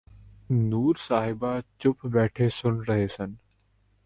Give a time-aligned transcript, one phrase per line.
[0.51, 1.45] ਨੂਰ ਸਾਹਿਬ
[1.79, 3.35] ਚੁੱਪ ਬੈਠੇ ਸੁਣ ਰਹੇ ਸਨ